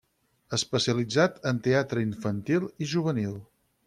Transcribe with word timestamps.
Especialitzat 0.57 1.37
en 1.51 1.59
teatre 1.69 2.05
infantil 2.07 2.65
i 2.87 2.91
juvenil. 2.95 3.37